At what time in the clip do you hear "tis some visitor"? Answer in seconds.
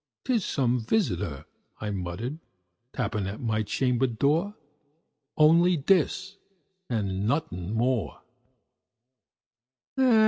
0.25-1.45